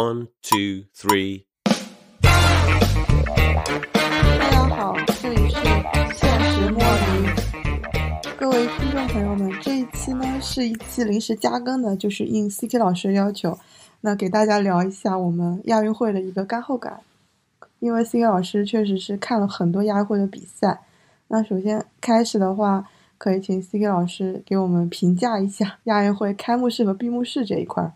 [0.00, 1.44] One, two, three.
[2.22, 2.30] 大
[4.50, 5.56] 家好，这里是
[6.14, 7.28] 现实莫离。
[8.38, 13.58] 各位听众朋友们，这一期呢是一期临时加更的，就是应 CK 老师要求，
[14.00, 17.00] 那给大家聊一下我们亚运会的一个干后感。
[17.80, 20.80] 因为 CK 老师确实是看了很多亚运会的比赛，
[21.28, 22.88] 那首先开始的话，
[23.18, 27.92] 可以请 CK 老师给我们评价一下亚运会开幕式和闭幕式这一块。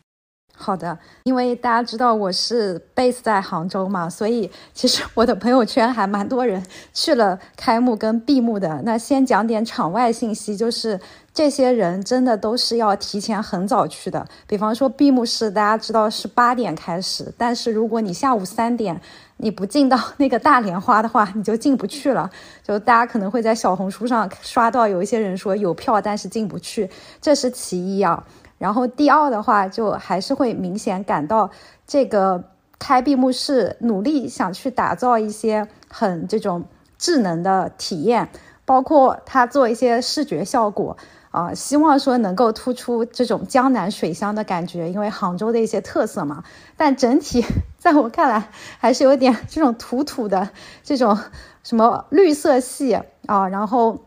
[0.56, 8.80] 好的，因为大家知道我是 base 在杭州嘛，所以其实我的朋友圈还蛮多人去了开幕跟闭幕的。
[8.84, 10.98] 那先讲点场外信息，就是
[11.34, 14.26] 这些人真的都是要提前很早去的。
[14.46, 18.98] 比方说闭幕式，大家知道是八点开始，但是如果你下午三点
[19.38, 22.30] 你不进到那个大莲花的话，你就进不去了。
[22.62, 26.88] 就大家可能会在小红书上刷到有一些人说有票，但是进不去，
[27.20, 28.24] 这是其一啊。
[28.58, 31.50] 然后第二的话，就还是会明显感到
[31.86, 32.44] 这个
[32.78, 36.64] 开闭幕式努力想去打造一些很这种
[36.96, 38.28] 智能的体验，
[38.64, 40.96] 包括它做一些视觉效果
[41.30, 46.44] 啊，希望说能够突出这种江南水乡的感觉，因为杭州的一些特色嘛。
[46.76, 47.44] 但整体
[47.78, 50.50] 在我看来还是有点这种土土的
[50.82, 51.18] 这种
[51.62, 53.98] 什么绿色系啊，然后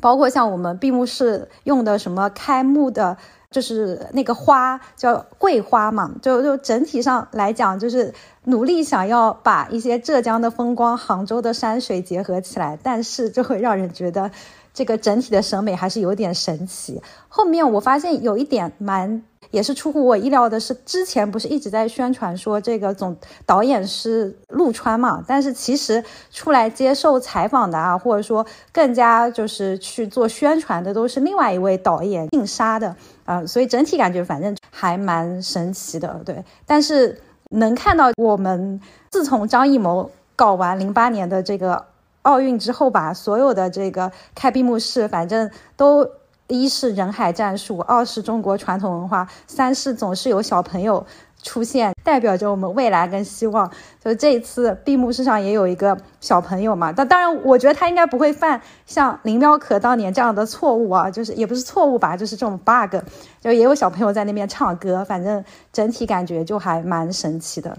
[0.00, 3.18] 包括像我们闭幕式用的什么开幕的。
[3.52, 8.12] 就是那个花叫桂花嘛，就就整体上来讲，就是
[8.46, 14.30] 努力想要把一些浙江的风光、杭州的山水结合起来，但是就会让人觉得
[14.74, 17.00] 这个整体的审美还是有点神奇。
[17.28, 19.22] 后面我发现有一点蛮。
[19.50, 25.22] 也是出乎我意料的，是之前不是一直在宣传说这个总导演是陆川嘛？
[25.28, 33.46] 但是其实出来接受采访的啊，或者说更加就是去做宣传的，都是另外一位导演姓沙的啊。
[33.46, 36.44] 所以整体感觉反正还蛮神奇的，对。
[36.66, 37.20] 但是
[37.50, 41.86] 能看到我们自从张艺谋搞完零八年的这个
[42.22, 46.08] 奥运之后吧，所有的这个开闭幕式，反正都。
[46.48, 51.06] 一是人海战术，二是中国传统文化，三是总是有小朋友
[51.42, 53.70] 出现，代表着我们未来跟希望。
[54.02, 62.96] 就这一次闭幕式上也有一个小朋友嘛，但当然我觉得他应该不会犯像林喵可当年这样的错误啊，就是也不是错误吧，就是这种 bug，
[63.40, 67.76] 就也有小朋友在那边唱歌，反正整体感觉就还蛮神奇的。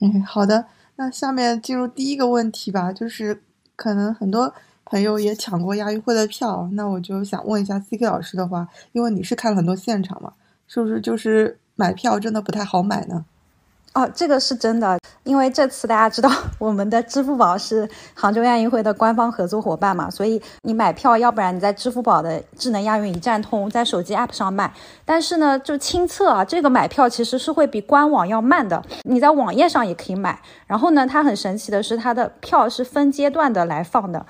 [0.00, 3.42] 嗯，好的，那下面进入第一个问题吧，就是
[3.74, 4.54] 可能很多。
[4.90, 10.32] 朋友也抢过亚运会的票，那我就想问一下 C K 老师的话，因为你是看了很多现场嘛，
[10.66, 13.24] 是不是就是买票真的不太好买呢？
[13.94, 16.28] 哦，这个是真的，因为这次大家知道
[16.58, 24.72] 我们的支付宝是杭州亚运会的官方合作伙伴嘛，所以你买票，要不然你在支付宝的智能亚运一站通，在手机 App 上买。
[25.04, 28.84] 但是呢，就亲测啊，这个买票其实是会比官网要慢的。
[29.04, 34.26] 你在网页上也可以买，然后呢，它很神奇的是，它的票是分阶段的来放的。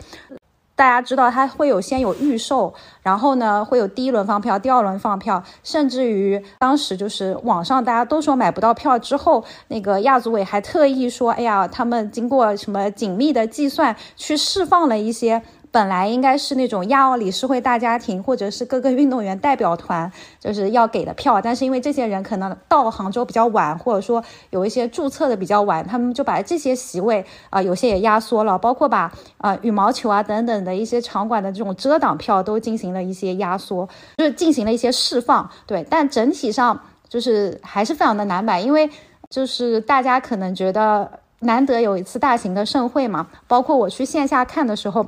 [0.79, 2.73] 大家知道它会有先有预售，
[3.03, 15.43] 然后呢会有第一轮放票，第二轮放票，甚至于当时就是网上大家都说买不到票之后，那个亚组委还特意说，哎呀，他们经过什么紧密的计算去释放了一些。
[15.79, 35.49] 本来应该是那种亚奥理事会大家庭，或者是各个运动员代表团，就是要给的票，但是因为这些人可能到杭州比较晚，或者说有一些注册的比较晚，他们就把这些席位啊，有些也压缩了，包括把啊羽毛球啊等等的一些场馆的这种遮挡票都进行了一些压缩，就是进行了一些释放。
[35.65, 36.77] 对，但整体上
[37.09, 38.91] 就是还是非常的难买，因为
[39.31, 45.07] 就是大家可能觉得难得有一次大型的盛会嘛，包括我去线下看的时候。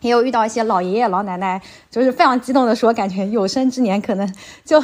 [0.00, 4.34] 也有遇到一些老爷爷老奶奶，就是非常激动的说，感觉有生之年可能
[4.64, 4.82] 就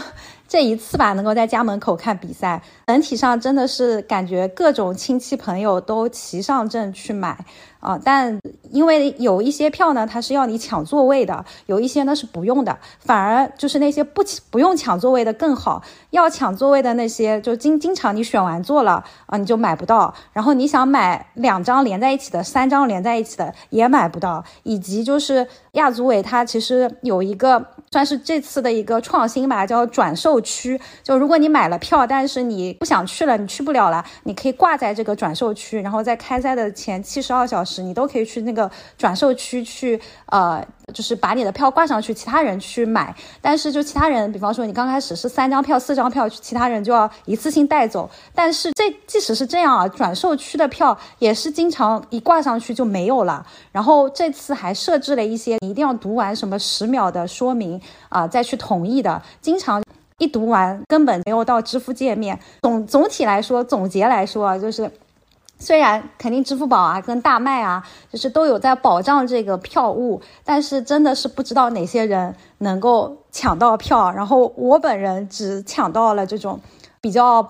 [0.48, 2.62] 这一次吧，能够在家门口看比赛。
[2.86, 7.44] 整体上真的是感觉各种亲戚朋友都齐上阵去买。
[7.80, 8.38] 啊，但
[8.72, 15.82] 因为有一些票呢，它是要你抢座位的，有一些呢是不用的，反而就是那些不不用抢座位的更好。
[16.10, 20.12] 要抢座位的那些，就经经常你选完座了啊，你就买不到。
[20.32, 24.42] 然后你想买两张连在一起的，三张连在一起的也买不到。
[24.62, 30.80] 以及就是亚组委它其实有一个算是这次的一个创新吧，叫转售区。
[31.02, 37.82] 就如果你买了票，但是你不想去了，你去不了了，你可以挂在这个转售区，然后在开赛的前七十二小时。
[37.82, 38.61] 你都可以去那个
[38.98, 43.14] 转售区去，呃，就是把你的票挂上去，其他人去买。
[43.40, 48.10] 但是就其他人，比方说你刚开始是三张票、四张票，其他人就要一次性带走。
[48.34, 53.46] 但是这即使是这样啊，转售区的票也是经常一挂上去就没有了。
[53.70, 59.22] 然后这次还设置了一些，你一定要读完什么十秒的说明啊，再去同意的。
[59.40, 59.82] 经常。
[60.18, 62.38] 一读完根本没有到支付界面。
[62.60, 64.88] 总总体来说，总结来说啊，就是
[65.62, 74.10] 虽然肯定支付宝啊跟大麦啊，就是都有在保障这个票务，但是真的是不知道哪些人能够抢到票。
[74.10, 76.60] 然后我本人只抢到了这种
[77.00, 77.48] 比较。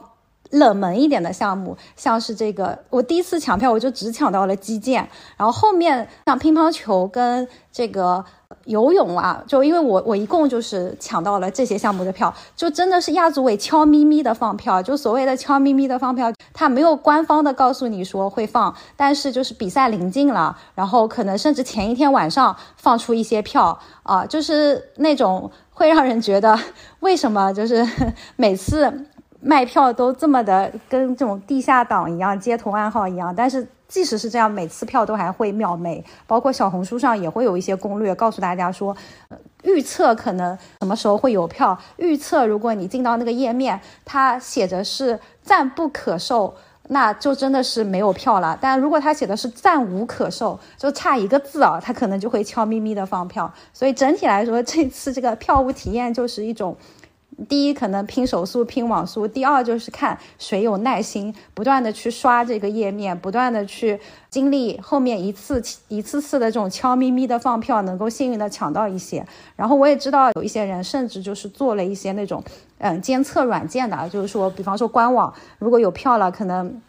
[0.52, 5.08] 冷门一点的项目，像是这个，我第一次抢票我就只抢到了击剑，
[5.38, 8.22] 然后后面像乒乓球跟这个
[8.64, 26.58] 游泳啊，就因为我我一共就是抢到了这些项目的票，就真的是亚组委悄咪咪的放票，就所谓的悄咪咪的放票，他没有官方的告诉你说会放，但是就是比赛临近了，然后可能甚至前一天晚上放出一些票啊，就是那种会让人觉得
[27.00, 27.86] 为什么就是
[28.36, 29.06] 每次。
[29.44, 33.34] 卖票都这么的跟这种地下党一样，街头暗号一样。
[33.34, 36.02] 但是即使是这样，每次票都还会秒没。
[36.26, 38.96] 包括小红书上也会有一些攻略，告诉大家说，
[39.64, 41.78] 预测可能什么时候会有票。
[41.98, 46.54] 预测如果你进到那个页面，它写着是暂不可售，
[46.88, 48.58] 那就真的是没有票了。
[48.58, 53.52] 但如果它写的是暂无可售，就差一个字啊，它可能就会悄咪咪的放票。
[53.74, 56.74] 所以整体来说，这次这个票务体验就是一种。
[57.48, 63.98] 第一，可能拼手速、拼网速；第二，就是看谁有耐心，不断的去刷这个页面，不断的去
[64.30, 69.26] 经历后面一次一次次的这种悄咪咪的放票，能够幸运的抢到一些。
[69.56, 72.42] 然后我也知道有一些人甚至就是做了一些那种
[72.78, 76.80] 嗯监测软件的，就是说，比方说官网如果有票了，可能。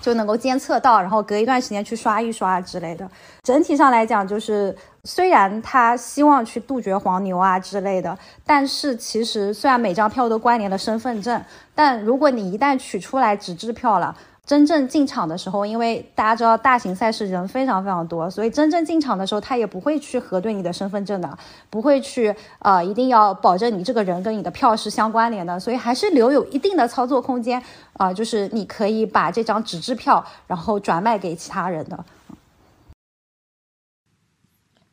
[0.00, 3.08] 就能够监测到，然后隔一段时间去刷一刷之类的。
[3.42, 11.42] 整体上来讲，就是虽然他希望去杜绝黄牛啊之类的，但是其实虽然每张票都关联了身份证，
[11.74, 14.16] 但如果你一旦取出来纸质票了。
[14.46, 21.36] 真正进场的时候，因为大家知道大型赛事人非常非常多，所以真正进场的时候，他也不会去核对你的身份证的，
[21.68, 27.60] 不会去呃，一定要保证你这个人跟你的票是相关联的，所以还是留有一定的操作空间
[27.94, 32.04] 啊，就是你可以把这张纸质票然后转卖给其他人的。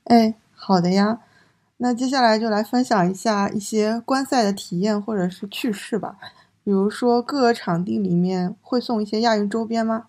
[0.05, 1.19] 哎，好的呀，
[1.77, 6.15] 那接下来就来分享一下一些观赛的体验或者是趣事吧。
[6.63, 10.05] 比如说，各个场地里面会送一些亚运周边吗？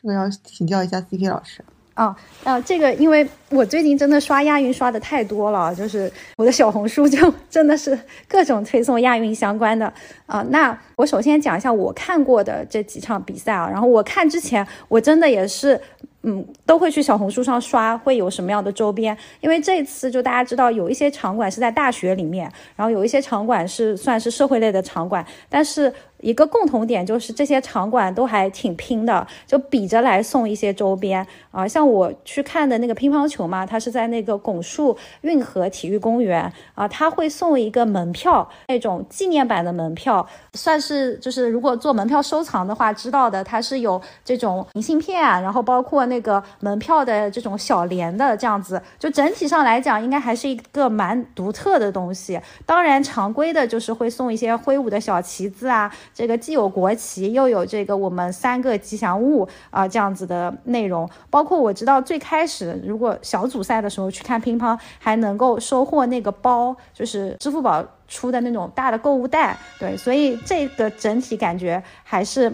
[0.00, 1.64] 这个要请教一下 C K 老师。
[1.94, 7.18] 啊，呃，这个因为我最近真的刷亚运刷的太多了，就是我的小红书就
[7.50, 9.92] 真的是各种推送亚运相关的
[10.26, 10.40] 啊。
[10.50, 15.80] 那我首先讲一下我看过的这几场比赛啊，然后我看之前我真的也是。
[16.22, 19.16] 嗯，都会去小红书上刷，会有什么样的周边？
[19.40, 25.92] 因为这次就大家知道，有一些场馆是在大学里面，然后有一些场馆是算是社会类的场馆，但是。
[26.20, 31.66] 一个共同点就是这些场馆都还挺拼的，就比着来送一些周边啊。
[31.66, 52.40] 像我去看的那个乒乓球嘛，它是在那个拱墅运河体育公园啊，他会送一个门票，那种纪念版的门票，算是就是如果做门票收藏的话，知道的它是有这种明信片，然后包括那个门票的这种小联的这样子，就整体上来讲，应该还是一个蛮独特的东西。
[52.66, 55.92] 当然，常规的就是会送一些挥舞的小旗子啊。
[56.18, 61.08] 这个既有国旗，又有这个我们三个吉祥物啊，这样子的内容。
[61.30, 69.56] 包括我知道最开始，如果小组赛的时候去看乒乓，还能够收获那个包，就是支付宝出的那种大的购物袋。
[69.78, 72.52] 对，所以这个整体感觉还是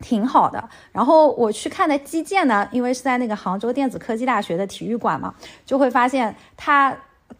[0.00, 0.68] 挺好的。
[0.90, 5.32] 然后我去看的击剑呢，因为是在那个杭州电子科技大学的体育馆嘛，
[5.64, 6.92] 就会发现它。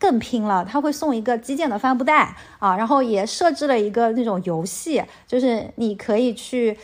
[0.03, 6.77] 更拼了，他会送一个击剑的帆布袋啊，然后也设置了一个那种游戏，就是你可以去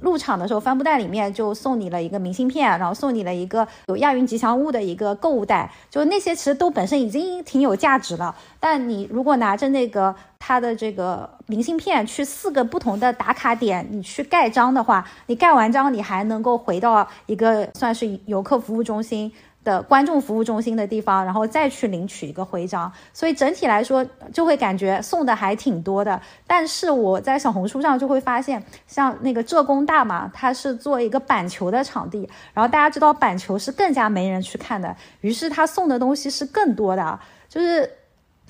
[0.00, 8.34] 入场的时候，帆布袋里面就送你了一个明信片，然后送你了一个有亚运吉祥物的一个购物袋，就那些其实都本身已经挺有价值了。
[8.58, 19.30] 但你如果拿着那个他的这个明信片去四个不同的打卡点，你去盖章的话，你盖完章你还能够回到一个算是游客服务中心。
[19.64, 26.20] 的观众服务中心的地方，然后再去领取一个徽章，所以整体来说就会感觉送的还挺多的。
[26.46, 37.18] 但是我在小红书上就会发现，像那个浙工大嘛，它是做一个板球的场地，然后大家知道板球是更加没人去看的，于是他送的东西是更多的，
[37.48, 37.90] 就是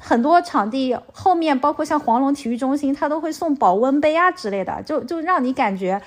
[0.00, 6.02] 很多场地后面，包括像黄龙体育中心，他都会送保温杯啊之类的，就就让你感觉。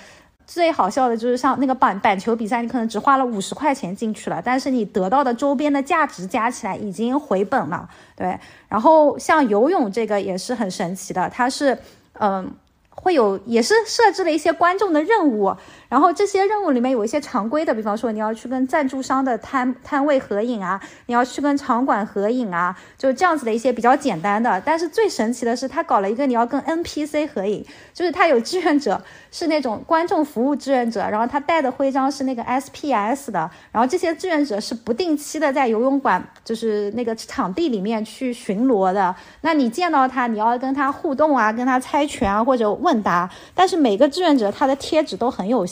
[0.48, 7.88] 最好笑的就是像那个板板球比赛，你可能只花了五十块钱进去了，但是你得到的周边的价值加起来已经回本了。
[8.16, 8.40] 对，
[8.70, 11.78] 然后像游泳这个也是很神奇的，它是
[12.14, 12.50] 嗯
[12.90, 15.54] 会有也是设置了一些观众的任务，
[15.90, 24.62] 然后这些任务里面有一些常规的，比方说你要去跟赞助商的摊摊位合影啊，你要去跟场馆合影啊，就这样子的一些比较简单的。
[24.66, 29.02] 但是最神奇的是，他搞了一个你要跟 NPC 合影，就是他有志愿者
[29.32, 39.16] 是那种观众服务志愿者，然后他带的徽章是那个 SPS 的，然后这些志愿者是不定期的在游泳馆就是那个场地里面去巡逻的。
[39.42, 43.30] 那你见到他，你要跟他互动啊，跟他猜拳啊，或者问答。
[43.56, 45.66] 但是每个志愿者他的贴纸都很有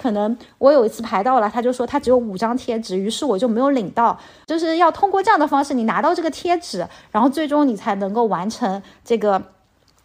[0.00, 4.18] 可能我有一次排到了，他就说他只有五张贴纸，于是我就没有领到。
[4.46, 9.42] 就是要通过这样的方式，你拿到这个贴纸，然后最终你才能够完成这个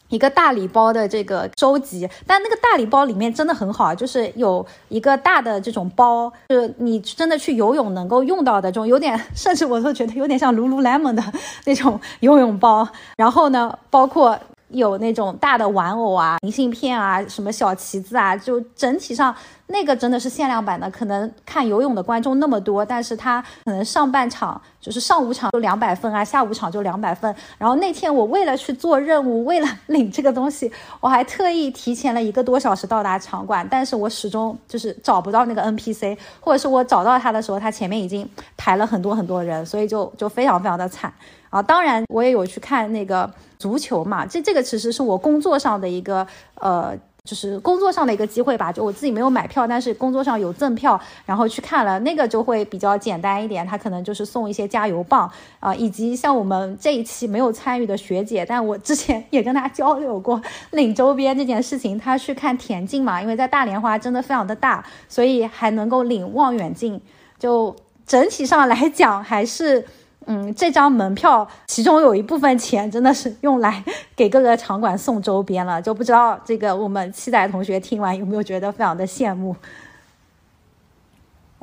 [0.10, 2.08] 一个大礼包的这个收集。
[2.28, 11.24] 但那个大礼包里面真的很好，就是有一个大的这种包，就是你真的去游泳能够用到的这种，有点甚至我都觉得有点像 Lululemon 的
[11.66, 12.88] 那种游泳包。
[13.18, 14.40] 然后呢，包括。
[14.74, 19.34] 有那种大的玩偶啊、明信片啊、什么小旗子啊，就整体上
[19.68, 20.90] 那个真的是限量版的。
[20.92, 27.34] 可能看游泳的观众那么多，但是他可能上半场就是上午场就两百份啊，下午场就两百份。
[27.58, 38.28] 然后那天我为了去做任务，为了领这个东西，我还特意提前了一个多小时到达场馆，但是我始终就是找不到那个 NPC，或者是我找到他的时候，他前面已经
[38.58, 41.14] 排了很多很多人，所以就就非常非常的惨。
[41.54, 48.72] 啊，当然我也有去看那个足球嘛，这这个其实是我工作上的一个呃，就是工作上的一个机会吧。
[48.72, 53.64] 就我自己没有买票，但是工作上有赠票，然后去看了那个就会比较简单一点。
[53.68, 60.42] 他可能就是送一些加油棒啊，以及像我们这一期没有参与的学姐，但我之前也跟她交流过
[60.72, 62.00] 领周边这件事情。
[62.00, 67.00] 她去看田径嘛，因为在大莲花真的非常的大，所以还能够领望远镜。
[67.38, 67.76] 就
[68.08, 69.86] 整体上来讲，还是。
[70.26, 73.84] 嗯，这张门票其中有一部分钱真的是用来
[74.16, 79.56] 给各个场馆送周边了，就不知道这个我们七仔同学听完有没有觉得非常的羡慕？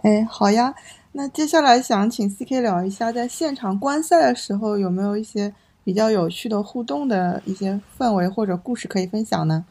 [0.02, 0.74] 哎，好呀，
[1.12, 9.64] 那接下来想请 CK 聊一下，在现场观赛的时候有没有一些比较有趣的互动的一些氛围或者故事可以分享呢？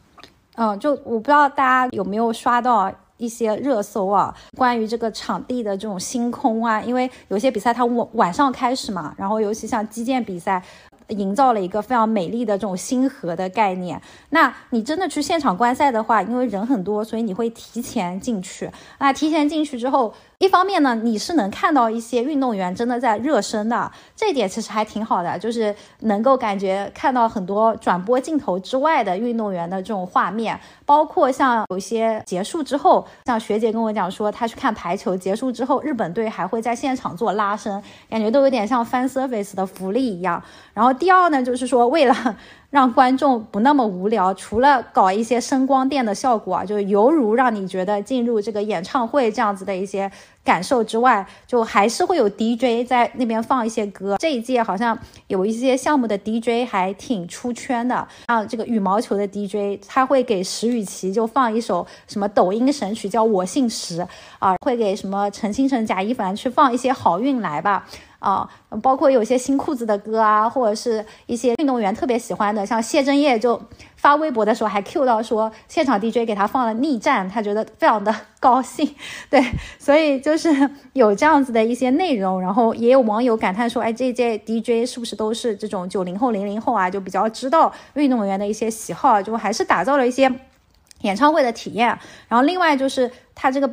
[0.56, 2.92] 嗯，就我不知道大家有没有刷到。
[3.20, 10.62] 一些热搜啊，关于这个场地的这种星空啊，因为有些比赛它晚晚上开始嘛，然后尤其像击剑比赛，
[11.08, 14.00] 营造了一个非常美丽的这种星河的概念。
[14.30, 18.70] 那你真的去现场观赛的话，因为人很多，所以你会提前进去。
[18.98, 20.12] 那提前进去之后。
[20.40, 40.42] 一方面呢，你是能看到一些运动员真的在热身的，这一点其实还挺好的，就是能够感觉看到很多转播镜头之外的运动员的这种画面，包括像有些结束之后，像学姐跟我讲说，她去看排球结束之后，日本队还会在现场做拉伸，感觉都有点像 fan service 的福利一样。
[40.72, 42.36] 然后第二呢，就是说为了。
[42.70, 50.10] 让观众不那么无聊，除了搞一些声光电的效果啊，就犹如让你觉得进入这个演唱会这样子的一些
[50.44, 54.16] 感受之外，就还是会有 DJ 在那边放一些歌。
[54.18, 54.96] 这一届好像
[55.26, 64.06] 有一些项目的 DJ 还挺出圈的，像这个羽毛球的 DJ，他会给石宇奇就放一首什么抖音神曲，叫我姓石
[64.38, 67.84] 啊，会给什么陈星辰、贾一凡去放一些好运来吧。
[68.20, 68.48] 啊，
[68.80, 73.60] 包括有些新裤子的歌啊，或者是一些运动员特别喜欢的，像谢震业就
[73.96, 78.94] 发微博的时候还 Q 到说，现场 DJ 给他放了逆战，他觉得非常的 高兴。
[79.28, 79.42] 对，
[79.78, 90.30] 所以就是有这样子的一些内容，然后也有网友感叹说，哎，这届 DJ 是不是都是这种九零后、零零后啊，就比较知道运动员的一些喜好，就还是打造了一些
[91.00, 91.88] 演唱会的体验。
[92.28, 93.70] 然后另外就是他这个。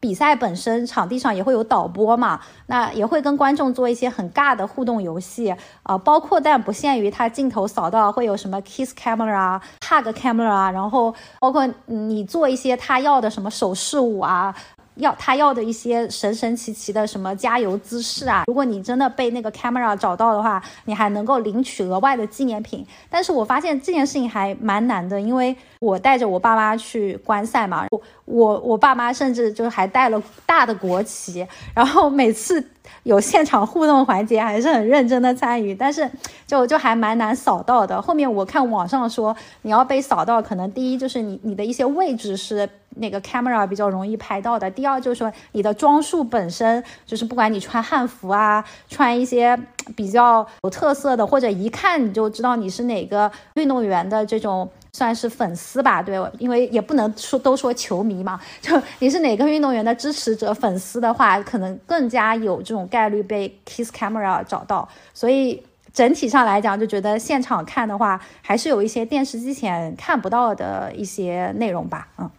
[0.00, 14.54] 比赛本身场地上也会有导播嘛，那也会跟观众做一些很尬的互动游戏啊，包括但不限于他镜头扫到会有什么 kiss camera 啊、hug camera，啊然后包括你做一些他要的什么手势舞啊。
[14.98, 18.42] 要他要的一些神神奇奇的什么加油姿势啊！
[18.48, 22.84] 如果你真的被那个 camera 找到的话，你还能够领取额外的纪念品。
[23.08, 27.86] 但是我发现这件事情还蛮难的，因为我带着我爸妈去观赛嘛，
[28.28, 32.62] 我我爸妈甚至就还带了大的国旗，然后每次
[33.02, 36.10] 有现场互动环节还是很认真的参与，但是
[36.46, 38.00] 就就还蛮难扫到的。
[38.00, 42.68] 后面我看网上说，你要被扫到，可能第一就是你你的一些位置是。
[43.00, 44.68] 那个 camera 比较容易拍到的。
[44.68, 49.56] 第二就是说，你的装束本身就是，不管你穿汉服啊，穿一些
[49.94, 64.88] 比较有特色的，或者一看你就知道你是哪个运动员的这种，算是粉丝吧，对，因为也不能说都说球迷嘛， 就你是哪个运动员的支持者、粉丝的话，可能更加有这种概率被 kiss camera 找到。
[65.14, 65.62] 所以。
[65.90, 72.06] 整体上来讲，就觉得现场看的话，还是有一些电视机前看不到的一些内容吧。
[72.18, 72.30] 嗯，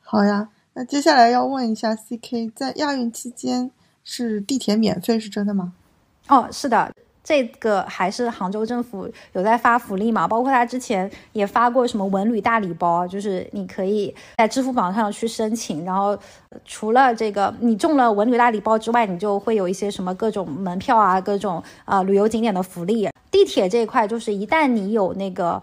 [0.00, 3.70] 好呀，那接下来要问一下 CK，在亚运期间
[4.02, 5.74] 是地铁免费是真的吗？
[6.28, 6.90] 哦，是的。
[7.24, 10.26] 这个还是杭州政府有在发福利嘛？
[10.26, 16.18] 包括他之前也发过什么文旅大礼包，就是你可以在支付宝上去申请，然后
[16.64, 23.08] 除了这个你中了文旅大礼包之外，你就会有一些什么各种门票啊、各种啊旅游景点的福利。
[23.30, 25.62] 地铁这一块就是一旦你有那个。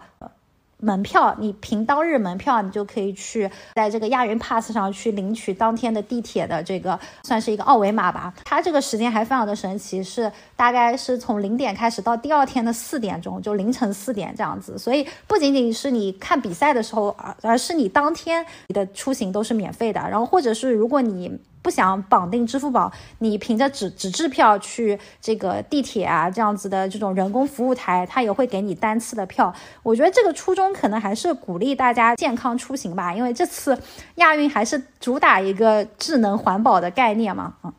[0.80, 8.32] 门票，你凭当日门票，你就可以去在这个亚运 pass 上去领取当天的地铁的这个算是一个二维码吧。
[8.44, 14.78] 它这个时间还非常的神奇，是大概是从零点开始到第二天的四点钟，就凌晨四点这样子。
[14.78, 20.00] 所以不仅仅是你看比赛的时候，而而是你当天你的出行都是免费的。
[20.00, 21.38] 然后或者是如果你。
[21.62, 29.54] 不想绑定支付宝，你凭着纸纸质票去这个地铁啊这样子的这种人工服务台，他也会给你单次的票。
[29.82, 33.78] 我觉得这个初衷可能还是鼓励大家健康出行吧，因为这次
[34.16, 37.56] 亚运还是主打一个智能环保的概念嘛。
[37.62, 37.72] 嗯，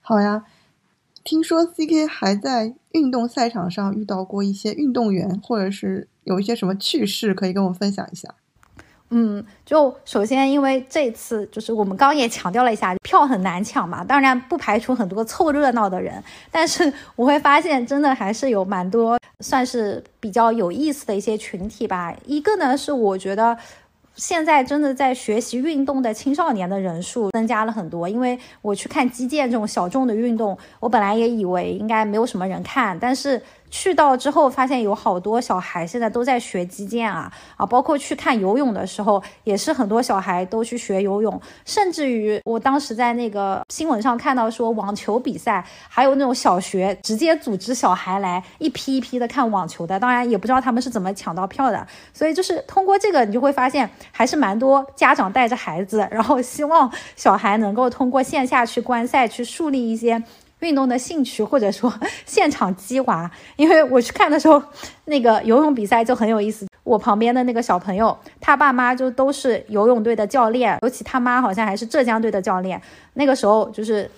[0.00, 0.44] 好呀，
[1.24, 8.34] 听说 CK 还在运动赛场上遇到过一些运动员，或者是有一些什么趣事可以跟我分享一下。
[9.10, 14.04] 嗯，就首先，因为这次就是我们刚也强调了一下，票很难抢嘛。
[14.04, 22.14] 当然不排除很多凑热闹的人，但是我会发现，真的还是有蛮多算是比较有意思的一些群体吧。
[22.26, 23.56] 一个呢是我觉得。
[24.18, 33.38] 现在真的在学习运动的青少年的人数增加了很多，因为我去看击剑这种小众的运动，我本来也以为应该没有什么人看，但是
[33.70, 37.64] 去到之后发现有好多小孩现在都在学击剑啊啊！
[37.66, 53.88] 包括去看游泳的时候，也是很多小孩都去学游泳，甚至于我当时在那个新闻上看到说网球比赛，还有那种小学直接组织小孩来一批一批的看网球的，当然也不知道他们是怎么抢到票的，所以就是通过这个，你就会发现。
[54.12, 60.22] 还是蛮多家长带着孩子，然后希望小孩能够通过线下去观赛，去树立一些
[60.60, 61.92] 运动的兴趣，或者说
[62.24, 63.30] 现场激娃。
[63.56, 64.62] 因为我去看的时候，
[65.04, 66.66] 那个游泳比赛就很有意思。
[66.82, 72.80] 我旁边的那个小朋友，他爸妈就都是游泳队的教练，尤其他妈好像还是浙江队的教练。
[73.14, 74.10] 那个时候就是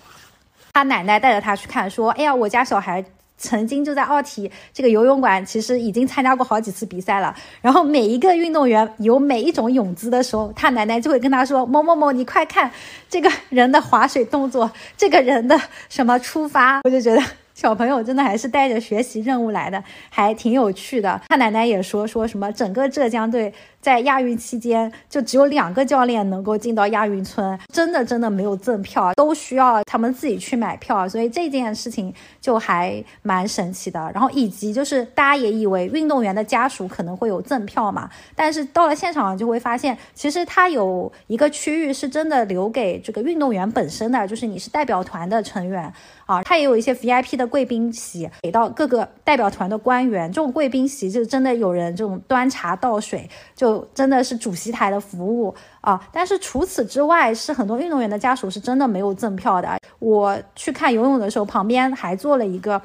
[0.73, 3.03] 他奶奶带着他去看，说：“哎呀，我家小孩。”
[3.39, 7.33] 曾经就在奥体这个游泳馆，其实已经参加过好几次比赛了。
[7.61, 12.69] 然后每一个运动员有每一种泳姿的时候，他奶奶就会跟他说：“某某某，你快看
[13.09, 17.23] 这个人的划水动作，这个人的什么出发。”我就觉得。
[17.59, 21.19] 小朋友真的还是带着学习任务来的，还挺有趣的。
[21.27, 31.09] 他奶奶也说，说什么整个浙江队在亚运期间就只有两个教练能够进到亚运村，真的真的没有赠票，都需要他们自己去买票。
[31.09, 34.09] 所以这件事情就还蛮神奇的。
[34.13, 45.91] 然后以及就是大家也以为运动员的家属可能会有赠票嘛，但是到了现场就会发现，其实他有一个区域是真的留给这个运动员本身的，就是你是代表团的成员。
[46.29, 55.99] 啊，他也有一些 VIP 的贵宾席给到各个代表团的官员，这种贵宾席就真的有人这种端茶倒水，就真的是主席台的服务啊。
[56.11, 59.79] 但是除此之外，是很多运动员的家属是真的没有赠票的。
[59.97, 62.79] 我去看游泳的时候，旁边还坐了一个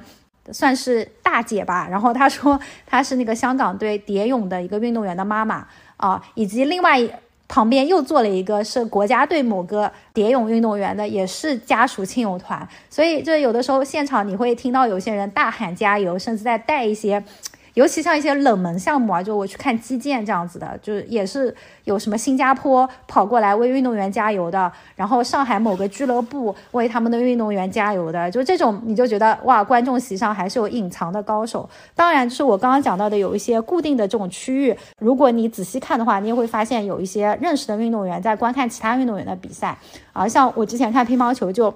[0.51, 6.99] 算是大姐吧，然后她说她是那个香港队蝶泳的一个运动员的妈妈啊，以及另外。
[7.55, 17.23] 旁边又坐了一个是国家队某个蝶泳运动员的，也是家属亲友团，所以就有的时候现场你会听到有些人大喊加油，甚至在带一些。
[17.75, 31.69] 尤其像一些冷门项目啊，就我去看击剑这样子的，就是也是有什么新加坡跑过来为运动员加油的，然后上海某个俱乐部为他们的运动员加油的，就这种你就觉得哇，观众席上还是有隐藏的高手。
[31.95, 39.77] 当然，就是我刚刚讲到的有一些固定的这种区域，如果你仔细看的话，你也会发现有一些认识的运动员在观看其他运动员的比赛
[40.13, 41.75] 啊，像我之前看乒乓球就。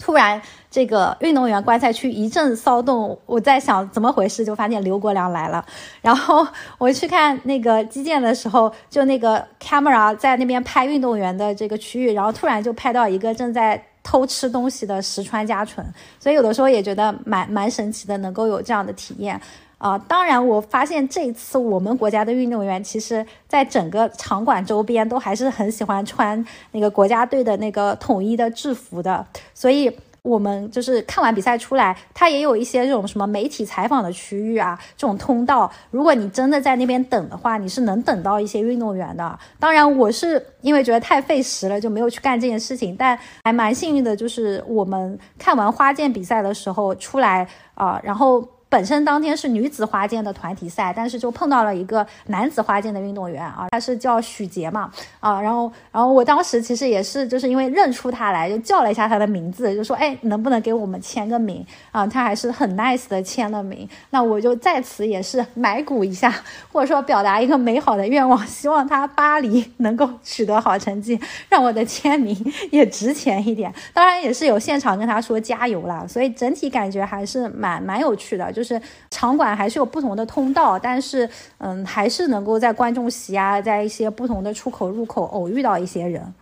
[0.00, 5.64] 突然，这个运动员观赛区一阵骚动，我在想怎么回事，就发现刘国梁来了。
[6.00, 6.44] 然后
[6.78, 15.86] 我去看那个击剑的时候，就那个 camera 在那边拍运动员的这个区域，然后突然就拍到一个正在偷吃东西的石川佳纯，
[16.18, 19.40] 所以有的时候也觉得蛮蛮神奇的，能够有这样的体验。
[19.78, 29.90] 啊，当然，我发现这次我们国家的运动员，其实在整个场馆周边都还是很喜欢穿那个国家队的那个统一的制服的，所以
[30.22, 35.70] 我们就是看完比赛出来，它也有一些这种什么媒体采访的区域啊，这种通道。
[35.90, 39.38] 如果你真的在那边等的话，你是能等到一些运动员的。
[39.58, 42.96] 当然，我是因为觉得太费时了，就没有去干这件事情。
[42.96, 48.46] 但还蛮幸运的，就是我们看完花剑比赛的时候出来啊，然后。
[48.70, 62.06] 本身当天是女子花剑的团体赛，但是就碰到了一个男子花剑的运动员啊，他是叫许杰嘛啊，然后然后我当时其实也是就是因为认出他来，就叫了一下他的名字，就说哎，能不能给我们签个名啊？
[62.06, 66.32] 他还是很 nice 的签了名，那我就在此也是埋骨一下，
[66.72, 72.36] 或者说表达一个美好的愿望，希望他巴黎能够取得好成绩，让我的签名
[72.70, 73.74] 也值钱一点。
[73.92, 78.59] 当然也是有现场跟他说加油啦，所以整体感觉还是蛮蛮有趣的，就。
[78.60, 78.78] 就是
[79.10, 86.34] 场馆还是有不同的通道，但是嗯，还是能够在观众席啊，在一些不同的出口入口偶遇到一些人。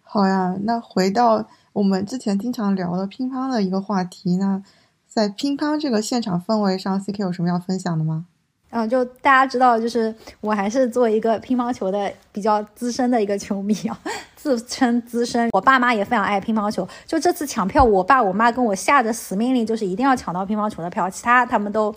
[0.00, 4.62] 好呀，那回到我们之前经常聊的乒乓的一个话题，那
[5.06, 8.24] 在乒乓这个现场氛围上，CK 有什么要分享的吗？
[8.70, 14.00] 嗯，就大家知道，就是我还是做一个乒乓球的比较资深的一个球迷啊。
[14.46, 16.86] 自称资深，我爸妈也非常爱乒乓球。
[17.04, 21.92] 就这次抢票，我爸我妈跟我下的死命令就是一定要抢到乒乓球的票，其他他们都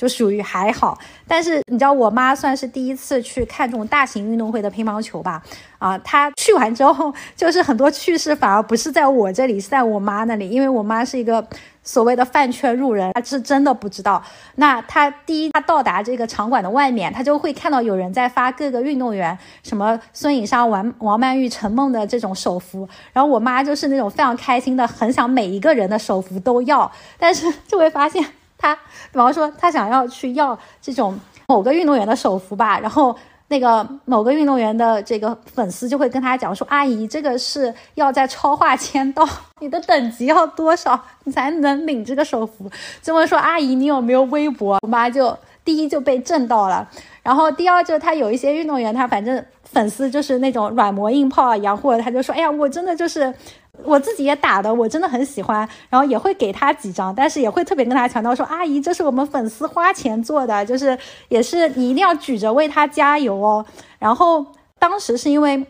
[0.00, 0.98] 就属于还好。
[1.28, 5.42] 但是你知道，我妈算是第一次去看这种大型运动会的乒乓球吧？
[5.78, 11.46] 啊，她去完之后，就是很多趣事反而不是在我这里，是在我妈那里，因为我妈是一个。
[11.82, 14.22] 所谓的饭圈路人，他是真的不知道。
[14.56, 22.86] 那他第一，他到达这个场馆的外面，他就会看到有人在发各个运动员，什么孙颖莎、王王曼玉、陈梦的这种手幅。
[23.14, 26.88] 然后我妈就是那种非常开心的，很想每一个人的手幅都要。
[27.18, 28.22] 但是 就会发现，
[28.60, 31.18] 他比方说他想要去要这种
[31.48, 33.16] 某个运动员的手幅吧，然后。
[33.52, 42.70] 那个某个运动员的这个粉丝就会跟他讲说：“阿姨，这个是要在超话签到，你的等级要多少，你才能领这个手幅？”
[43.02, 46.88] 就问说：“阿姨，你有没有微博？”我妈就第一就被震到了，
[47.24, 53.34] 然后第二就是他有一些运动员，他反正粉丝就是那种软磨硬泡一样，或者他就说：“哎呀，我真的就是。”
[53.84, 60.96] 我自己也打的，我真的很喜欢，然后也会给他几张，但是也会特别跟他强调说：“阿姨，这是我们粉丝花钱做的，就是
[61.28, 63.64] 也是你一定要举着为他加油哦。”
[63.98, 64.44] 然后
[64.78, 65.64] 当时是因为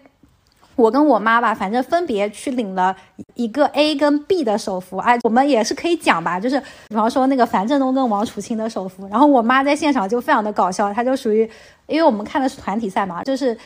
[0.76, 2.96] 我跟我妈吧，反正分别去领了
[3.34, 11.48] 一个 A 跟 B 的手幅，哎，我们也是可以讲吧，就是比方说那个樊振东跟王楚钦的手幅，然后我妈在现场就非常的搞笑，她就属于，
[11.86, 13.56] 因为我们看的是团体赛嘛，就是。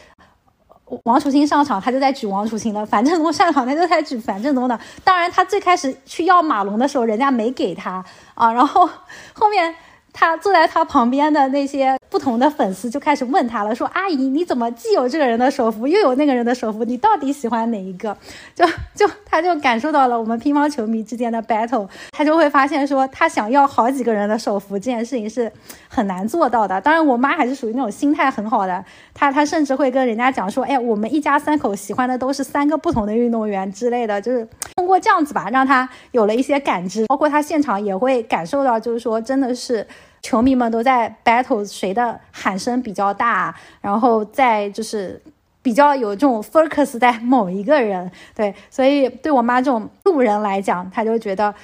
[1.05, 4.79] 王楚钦上场，他就在举王楚钦的； 樊振东上场，他就在举樊振东的。
[5.03, 8.89] 当然，他最开始去要马龙的时候，人家没给他啊，然后
[9.33, 9.75] 后面。
[10.17, 16.85] 他坐在他旁边的那些不同的粉丝就开始问他了，说：“阿姨，你怎么既有这个人的手幅，又有那个人的手幅？
[16.85, 18.17] 你到底喜欢哪一个？”
[18.55, 25.51] 就 就他就感受到了我们乒乓球迷之间的 battle，他就会发现说，他想要好几个人的手幅这件事情是
[25.89, 26.81] 很难做到的。
[26.81, 34.47] 当然，我妈还是属于那种心态很好的，她她甚至会跟人家讲说：“哎，我们一家三口喜欢的都是三个不同的运动员之类的。”就是
[34.77, 39.85] 通过这样子吧，让他有了一些感知，包括他现场也会感受到，就是说真的是。
[40.25, 45.21] 球迷们都在 battle 谁的喊声比较大，然后在就是
[45.61, 51.55] 比较有这种 focus 在某一个人，对，所以对我妈这种路人来讲，她就觉得。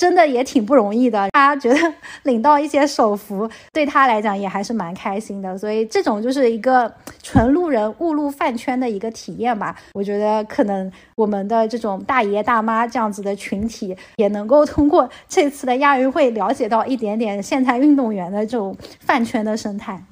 [0.00, 5.58] 真的也挺不容易的，他觉得领到一些手幅，对他来讲也还是蛮开心的。
[5.58, 6.90] 所以这种就是一个
[7.22, 9.76] 纯路人误入饭圈的一个体验吧。
[9.92, 20.02] 我觉得可能我们的这种大爷大妈这样子的群体，也能够通过这次的亚运会了解到一点点现在运动员的这种饭圈的生态。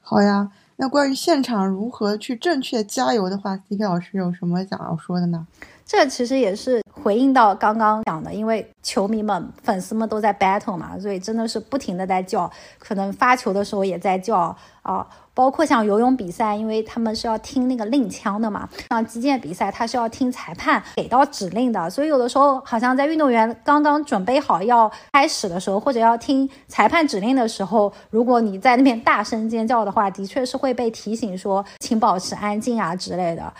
[0.00, 5.48] 好呀，那关于现场如何去正确加油的话，C K 老师有什么想要说的呢？
[5.84, 15.06] 这其实也是回应到刚刚讲的，因为球迷们、粉丝们都在 battle 嘛，所以真的是不停的在叫，可能发球的时候也在叫啊。
[15.34, 33.50] 包括像游泳比赛，因为他们是要听那个令枪的嘛，像击剑比赛，他是要听裁判给到指令的，所以有的时候好像在运动员刚刚准备好要开始的时候，或者要听裁判指令的时候，如果你在那边大声尖叫的话，的确是会被提醒说，请保持安静啊之类的。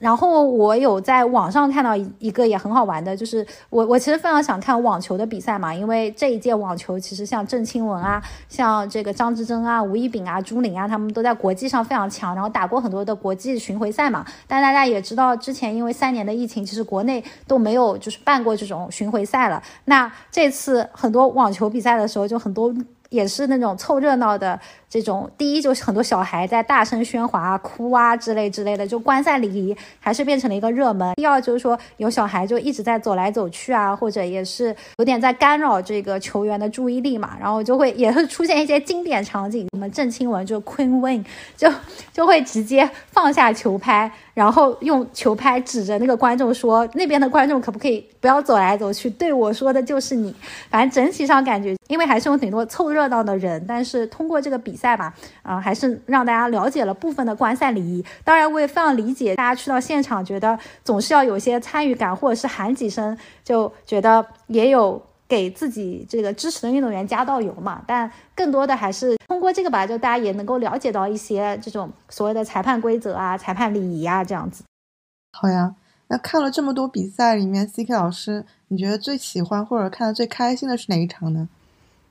[0.00, 14.24] 然后我有在网上看到一一个也很好玩的，就是我我其实非常想看网球的比赛嘛，因为这一届网球其实像郑钦文啊，像这个张之臻啊、吴亦丙啊、朱琳啊，他们都在国际上非常强，然后打过很多的国际巡回赛嘛。
[14.48, 19.62] 但大家也知道，之前因为三年的疫情，其实国内都没有就是办过这种巡回赛了。
[19.84, 22.74] 那这次很多网球比赛的时候，就很多。
[23.10, 31.14] 也是那种凑热闹的这种，第一就是很多小孩在大声喧哗、哭啊之类之类的，就观赛礼仪还是变成了一个热门。
[31.16, 41.24] 第二就是说有小孩就一直在走来走去啊，或者也是有点在干扰这个球员的注意力嘛，然后就会也会出现一些经典场景，我们郑钦文就 Queen Win
[41.56, 41.70] 就
[42.12, 44.10] 就会直接放下球拍。
[44.40, 49.10] 然后用球拍指着那个观众说：“那边的观众可不可以不要走来走去？
[49.10, 50.34] 对我说的就是你。”
[50.72, 58.02] 反正整体上感觉，因为还是有挺多凑热闹的人，但是通过这个比赛吧，啊，还是让大家了解了部分的观赛礼仪。
[58.24, 65.02] 当然，我也非常理解大家去到现场，觉得总是要有些参与感，或者是喊几声，就觉得也有。
[65.30, 74.64] 给自己这个支持的运动员加道油嘛，但更多的还是通过这个吧，就大家也能够了解到一些这种所谓的裁判规则啊、裁判礼仪啊这样子。
[75.30, 75.76] 好呀，
[76.08, 81.48] 那看了这么多比赛里面，C K 老师，你觉得最喜欢或者看的最开心的是哪一场呢？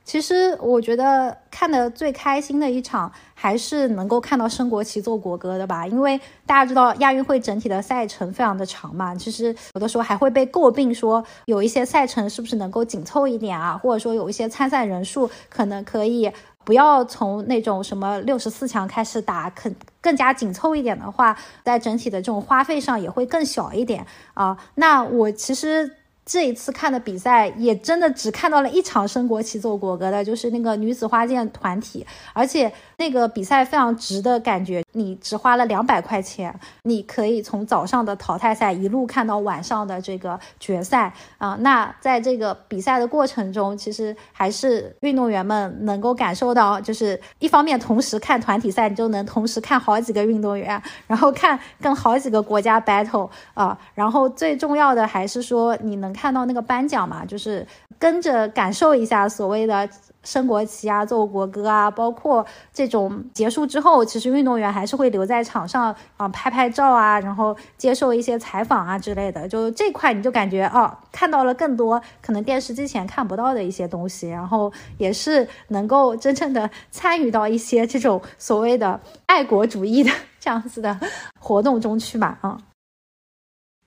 [0.06, 16.32] 其实我觉得看的最开心的一场还是能够看到升国旗奏国歌的吧，因为大家知道亚运会整体的赛程非常的长嘛，其实有的时候还会被诟病说有一些赛程是不是能够紧凑一点啊，或者说有一些参赛人数可能可以
[16.66, 24.58] 不要从那种什么六十四强开始打，肯更加紧凑一点的话，在整体的这种花费上也会更小一点啊。
[24.74, 25.98] 那我其实。
[26.30, 41.58] 这一次看的比赛也真的只看到了一场升国旗奏国歌的，就是那个女子花剑团体，而且那个比赛非常值的感觉，你只花了两百块钱，你可以从早上的淘汰赛一路看到晚上的这个决赛啊。
[41.62, 56.14] 那在这个比赛的过程中，其实还是运动员们能够感受到，就是一方面同时看团体赛，你就能同时看好几个运动员，然后看跟好几个国家 battle 啊，然后最重要的还是说你能。
[56.20, 57.66] 看到那个颁奖嘛，就是
[57.98, 59.88] 跟着感受一下所谓的
[60.24, 69.48] 升国旗啊、奏国歌啊，包括这种结束之后，其实运动员还是会留在场上啊拍拍照啊，然后接受一些采访啊之类的。
[69.48, 81.00] 就这块你就感觉哦，看到了更多可能电视机前看不到的一些东西，然后也是能够真正的参与到一些这种所谓的爱国主义的这样子的
[81.40, 82.38] 活动中去吧。
[82.42, 82.58] 啊，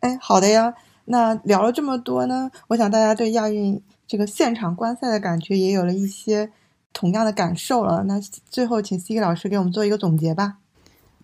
[0.01, 0.75] 哎，好的呀。
[1.05, 6.51] 那聊了这么多呢，我想大家对亚运这个现场观赛的感觉也有了一些
[6.93, 8.05] 同样的感受了。
[8.05, 10.59] 那最后，请 C K 老师给我们做一个总结吧。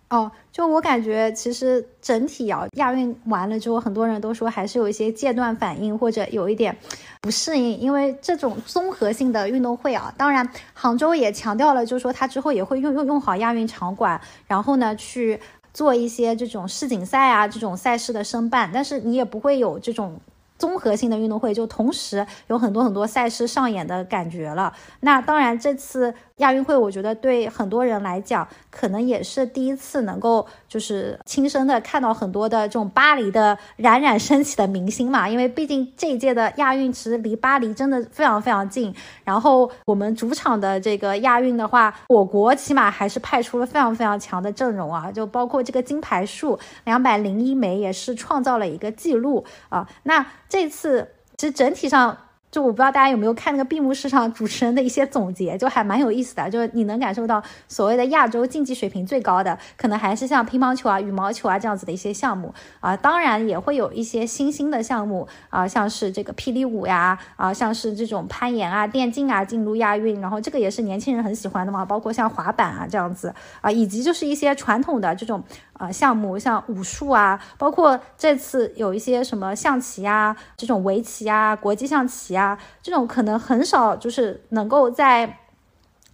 [0.09, 6.75] 哦，就我感觉，其实整体啊，亚运完了之后，很多人都说还是有一些戒断反应，或者有一点
[7.21, 15.39] 不适应，因为这种综合性的运动会啊，当然杭州也强调了，就是说他之后也会用用用好亚运场馆，然后呢去。
[15.71, 20.19] 做一些这种世锦赛啊，这种赛事的申办，但是你也不会有这种。
[20.59, 24.71] 综合性的运动会就同时有很多很多赛事上演的感觉了。
[24.99, 35.27] 那当然，这次亚运会，我觉得对很多人来讲，可能也是第一次能够就是亲身的看到很多的这种巴黎的冉冉升起的明星嘛。
[35.27, 38.93] 因为毕竟这一届的亚运其实离巴黎真的非常非常近。
[39.23, 49.87] 然后我们主场的这个亚运的话，我国起码还是派出了非常非常强的阵容啊，就包括这个金牌数两百零一枚，也是创造了一个记录啊。
[50.03, 51.07] 那这次
[51.37, 52.17] 其实整体上。
[52.51, 56.49] 就我不知道大家有没有看那个闭幕式上主持人的一些总结，就还蛮有意思的。
[56.49, 62.97] 就是你能感受到所谓的亚洲竞技水平最高的，可能还是像乒乓球啊、羽毛球啊这样子的一些项目啊。
[62.97, 71.85] 当然也会有一些新兴的项目啊，像是这个霹雳舞呀啊，像是这种攀岩啊、电竞啊进入亚运，然后这个也是年轻人很喜欢的嘛。
[71.85, 73.31] 包括像滑板啊这样子
[73.61, 75.43] 啊，以及就是一些传统的这种
[75.79, 82.37] 啊项目，像武术啊，包括这次有一些什么象棋啊、这种围棋啊、国际象棋。
[82.37, 85.37] 啊，这种可能很少，就是能够在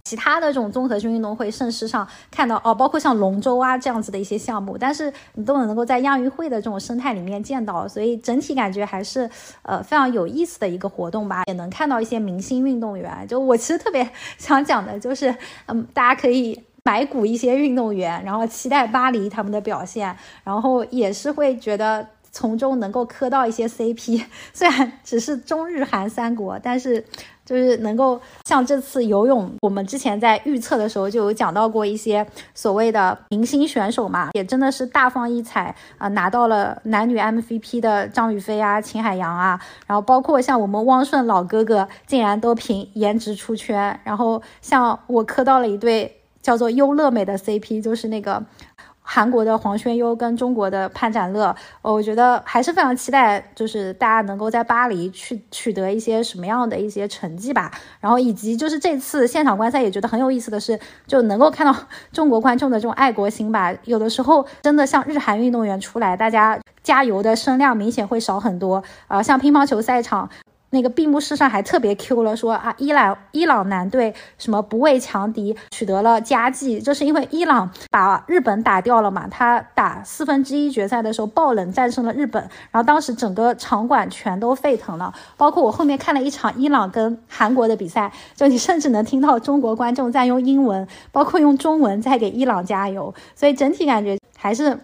[0.04, 9.28] 其他的这种综合性运动会盛世上看到哦，包括像龙舟啊这样子的一些项目，但是你都能能够在亚运会的这种生态里面见到，所以整体感觉还是
[9.62, 13.26] 呃非常有意思的一个活动吧，也能看到一些明星运动员。
[13.28, 15.34] 就我其实特别 想讲的就是，
[15.66, 22.06] 嗯，大家可以买股一些运动员，然后期待巴黎他们的表现，然后也是会觉得。
[22.32, 24.22] 从中能够磕到一些 CP，
[24.52, 27.02] 虽然只是中日韩三国，但是
[27.46, 46.14] 就是能够像这次游泳，我们之前在预测的时候就有讲到过一些所谓的明星选手嘛，也真的是大放异彩啊，拿到了男女 MVP 的张雨霏啊、秦海洋啊，然后包括像我们汪顺老哥哥，竟然都凭颜值出圈，然后像我磕到了一对
[46.46, 48.44] 叫做优乐美的 CP，就是那个。
[49.08, 57.70] 韩国的黄轩优跟中国的潘展乐，我觉得还是非常期待，就是大家能够在巴黎去取得一些什么样的一些成绩吧。
[58.00, 61.72] 然后以及就是这次现场观赛也觉得很有意思的是，就能够看到
[62.10, 63.72] 中国观众的这种爱国心吧。
[63.84, 68.82] 有的时候真的像日韩运动员出来，大家加油的声量明显会少很多。
[69.06, 70.28] 啊，像乒乓球赛场。
[70.70, 79.28] 那个闭幕式上还特别 Q 了，说啊，伊朗伊朗男队什么不畏强敌，取得了佳绩，这是因为伊朗把日本打掉了嘛？
[79.28, 94.78] 他打四分之一决赛的时候爆冷战胜了日本，然后当时整个场馆全都沸腾了，包括我后面看了一场伊朗跟韩国的比赛，就你甚至能听到中国观众在用英文，包括用中文在给伊朗加油，所以整体感觉还是。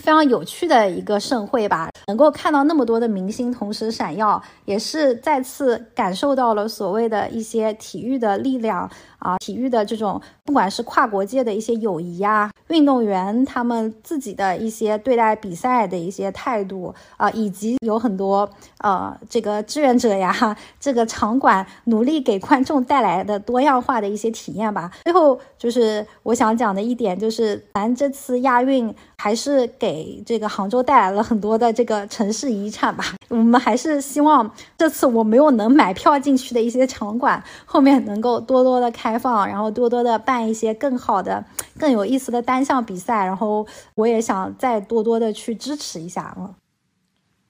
[0.00, 8.90] 非常有趣的一个盛会吧，能够看到那么多的明星同时闪耀，也是再次感受到了所谓的一些体育的力量。
[9.20, 24.90] 啊，体育的这种，不管是跨国界的一些友谊啊，运动员他们自己的一些对待比赛的一些态度啊，以及有很多呃这个志愿者呀， 这个场馆努力给观众带来的多样化的一些体验吧。
[25.04, 33.04] 最后就是我想讲的一点，就是咱这次亚运还是给这个杭州带来了很多的这个城市遗产吧。
[33.28, 39.20] 我们还是希望这次我没有能买票进去的一些场馆，后面能够多多的开。
[39.20, 41.44] 放，然后多多的办一些更好的、
[41.78, 46.34] 更有意思的单项比赛，然后我也想再多多的去支持一下。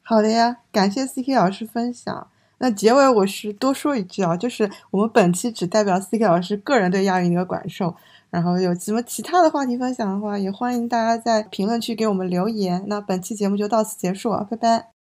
[0.02, 2.26] 好的呀，感谢 C K 老师分享。
[2.58, 7.94] 那结尾我是多说一句啊，就是我们本期只代表 C K 老师个人对亚运的一个感受，
[8.30, 12.84] 然后有什么其他的话题分享的话，也欢迎大家在评论区给我们留言。
[12.86, 14.92] 那本期节目就到此结束，拜拜。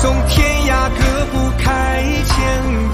[0.00, 2.91] 从天涯各不开前。